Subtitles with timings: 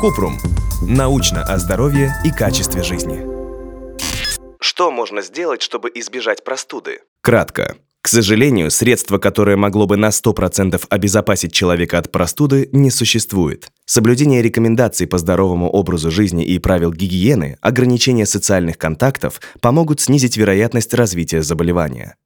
[0.00, 0.38] Купрум.
[0.82, 3.20] Научно о здоровье и качестве жизни.
[4.58, 7.00] Что можно сделать, чтобы избежать простуды?
[7.20, 7.76] Кратко.
[8.00, 13.70] К сожалению, средства, которое могло бы на 100% обезопасить человека от простуды, не существует.
[13.84, 20.94] Соблюдение рекомендаций по здоровому образу жизни и правил гигиены, ограничение социальных контактов помогут снизить вероятность
[20.94, 22.16] развития заболевания.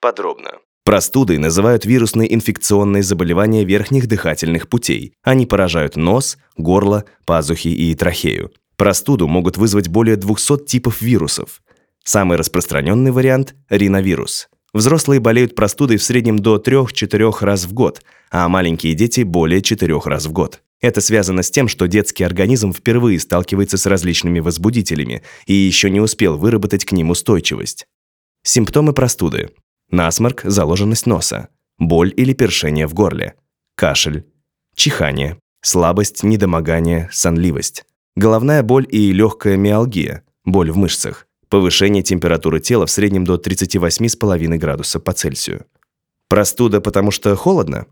[0.00, 0.58] Подробно.
[0.88, 5.12] Простудой называют вирусные инфекционные заболевания верхних дыхательных путей.
[5.22, 8.52] Они поражают нос, горло, пазухи и трахею.
[8.78, 11.60] Простуду могут вызвать более 200 типов вирусов.
[12.04, 18.48] Самый распространенный вариант– риновирус– Взрослые болеют простудой в среднем до 3-4 раз в год, а
[18.48, 20.62] маленькие дети более 4 раз в год.
[20.80, 26.00] Это связано с тем, что детский организм впервые сталкивается с различными возбудителями и еще не
[26.00, 27.86] успел выработать к ним устойчивость.
[28.42, 29.50] Симптомы простуды.
[29.90, 33.34] Насморк, заложенность носа, боль или першение в горле,
[33.74, 34.26] кашель,
[34.74, 37.84] чихание, слабость, недомогание, сонливость,
[38.16, 44.58] головная боль и легкая миалгия, боль в мышцах, Повышение температуры тела в среднем до 38,5
[44.58, 45.64] градуса по Цельсию.
[46.28, 47.86] Простуда, потому что холодно?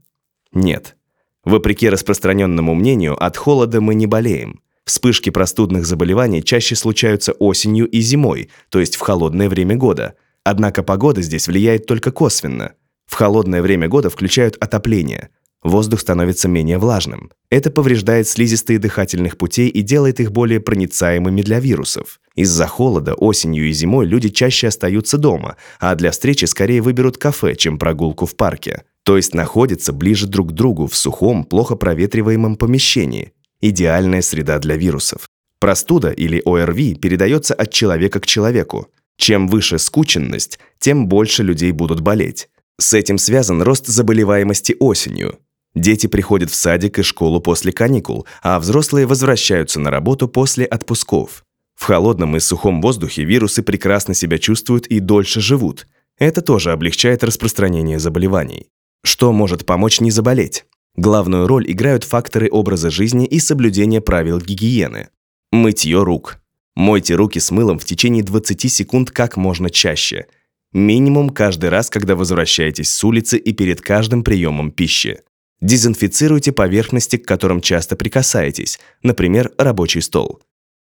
[0.52, 0.96] Нет.
[1.42, 4.60] Вопреки распространенному мнению, от холода мы не болеем.
[4.84, 10.14] Вспышки простудных заболеваний чаще случаются осенью и зимой, то есть в холодное время года.
[10.48, 12.74] Однако погода здесь влияет только косвенно.
[13.06, 15.30] В холодное время года включают отопление–
[15.64, 17.32] воздух становится менее влажным.
[17.50, 22.20] Это повреждает слизистые дыхательных путей и делает их более проницаемыми для вирусов.
[22.36, 27.56] Из-за холода осенью и зимой люди чаще остаются дома, а для встречи скорее выберут кафе,
[27.56, 28.84] чем прогулку в парке.
[29.02, 33.32] То есть находятся ближе друг к другу в сухом, плохо проветриваемом помещении.
[33.60, 35.28] Идеальная среда для вирусов.
[35.58, 38.88] Простуда или ОРВИ передается от человека к человеку.
[39.16, 42.48] Чем выше скученность, тем больше людей будут болеть.
[42.78, 45.38] С этим связан рост заболеваемости осенью.
[45.74, 51.44] Дети приходят в садик и школу после каникул, а взрослые возвращаются на работу после отпусков.
[51.74, 55.86] В холодном и сухом воздухе вирусы прекрасно себя чувствуют и дольше живут.
[56.18, 58.68] Это тоже облегчает распространение заболеваний.
[59.04, 60.64] Что может помочь не заболеть?
[60.96, 65.08] Главную роль играют факторы образа жизни и соблюдения правил гигиены.
[65.52, 66.40] Мытье рук.
[66.76, 70.26] Мойте руки с мылом в течение 20 секунд как можно чаще.
[70.72, 75.20] Минимум каждый раз, когда возвращаетесь с улицы и перед каждым приемом пищи.
[75.62, 80.42] Дезинфицируйте поверхности, к которым часто прикасаетесь, например, рабочий стол.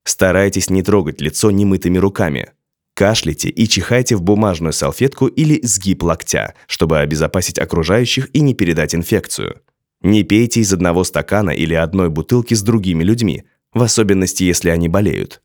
[0.05, 2.51] Старайтесь не трогать лицо немытыми руками.
[2.93, 8.93] Кашляйте и чихайте в бумажную салфетку или сгиб локтя, чтобы обезопасить окружающих и не передать
[8.93, 9.61] инфекцию.
[10.01, 14.87] Не пейте из одного стакана или одной бутылки с другими людьми, в особенности, если они
[14.87, 15.41] болеют.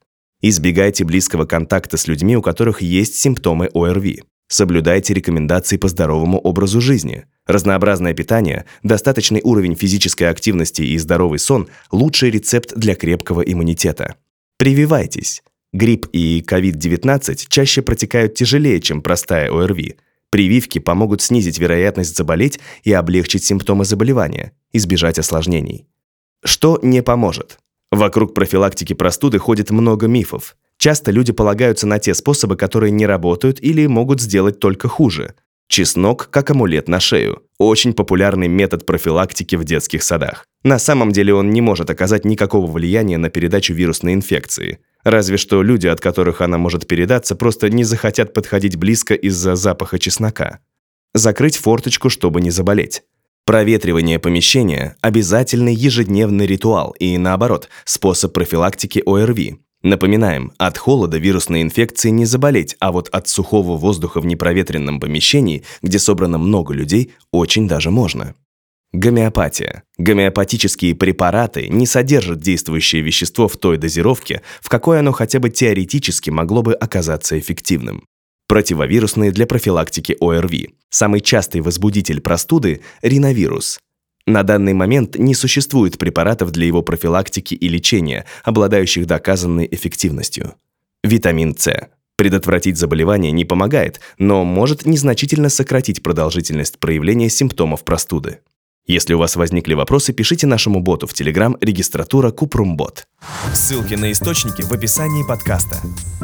[0.46, 4.24] Избегайте близкого контакта с людьми, у которых есть симптомы ОРВИ.
[4.46, 7.24] Соблюдайте рекомендации по здоровому образу жизни.
[7.46, 14.16] Разнообразное питание, достаточный уровень физической активности и здоровый сон– лучший рецепт для крепкого иммунитета.
[14.58, 15.42] Прививайтесь.
[15.72, 19.96] Грипп и COVID-19 чаще протекают тяжелее, чем простая ОРВИ.
[20.28, 25.86] Прививки помогут снизить вероятность заболеть и облегчить симптомы заболевания, избежать осложнений.
[26.44, 27.58] Что не поможет?
[27.90, 30.56] Вокруг профилактики простуды ходит много мифов.
[30.78, 35.34] Часто люди полагаются на те способы, которые не работают или могут сделать только хуже.
[35.68, 37.42] Чеснок как амулет на шею.
[37.58, 40.44] Очень популярный метод профилактики в детских садах.
[40.62, 44.78] На самом деле он не может оказать никакого влияния на передачу вирусной инфекции.
[45.04, 49.98] Разве что люди, от которых она может передаться, просто не захотят подходить близко из-за запаха
[49.98, 50.60] чеснока.
[51.12, 53.02] Закрыть форточку, чтобы не заболеть.
[53.46, 59.58] Проветривание помещения– обязательный ежедневный ритуал и, наоборот, способ профилактики ОРВИ.
[59.82, 65.62] Напоминаем, от холода вирусной инфекции не заболеть, а вот от сухого воздуха в непроветренном помещении,
[65.82, 68.34] где собрано много людей, очень даже можно.
[68.94, 69.82] Гомеопатия.
[69.98, 76.30] Гомеопатические препараты не содержат действующее вещество в той дозировке, в какой оно хотя бы теоретически
[76.30, 78.04] могло бы оказаться эффективным.
[78.46, 80.74] Противовирусные для профилактики ОРВИ.
[80.90, 83.80] Самый частый возбудитель простуды– риновирус.
[84.26, 90.54] На данный момент не существует препаратов для его профилактики и лечения, обладающих доказанной эффективностью.
[91.02, 91.88] Витамин С.
[92.16, 98.40] Предотвратить заболевание не помогает, но может незначительно сократить продолжительность проявления симптомов простуды.
[98.86, 103.06] Если у вас возникли вопросы, пишите нашему боту в Telegram регистратура Купрумбот.
[103.54, 105.78] Ссылки на источники в описании подкаста.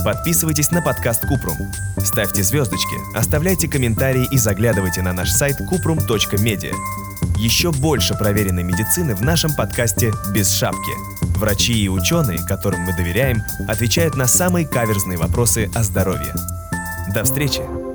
[0.04, 1.56] Подписывайтесь на подкаст Купрум.
[2.04, 6.74] Ставьте звездочки, оставляйте комментарии и заглядывайте на наш сайт kuprum.media.
[7.38, 10.92] Еще больше проверенной медицины в нашем подкасте «Без шапки».
[11.38, 16.34] Врачи и ученые, которым мы доверяем, отвечают на самые каверзные вопросы о здоровье.
[17.14, 17.89] До встречи!